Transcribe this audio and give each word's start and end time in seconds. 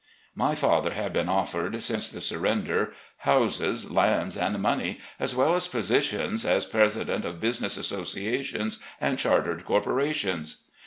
My 0.33 0.53
fath^ 0.55 0.91
had 0.93 1.13
been 1.13 1.29
offered, 1.29 1.83
since 1.83 2.09
the 2.09 2.21
surrender, 2.21 2.91
houses, 3.17 3.91
lands, 3.91 4.35
and 4.35 4.59
money, 4.59 4.97
as 5.19 5.35
well 5.35 5.53
as 5.53 5.67
positions 5.67 6.43
as 6.43 6.65
president 6.65 7.23
of 7.23 7.39
business 7.39 7.77
associations 7.77 8.79
and 8.99 9.19
chartered 9.19 9.63
corporations. 9.63 10.63